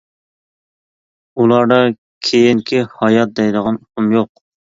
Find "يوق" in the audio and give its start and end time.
4.17-4.35